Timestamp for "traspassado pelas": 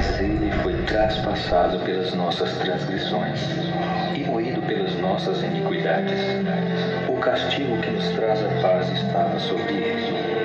0.84-2.14